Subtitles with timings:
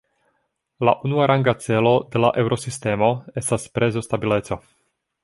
[0.87, 3.11] La unuaranga celo de la Eŭrosistemo
[3.43, 4.59] estas prezostabileco.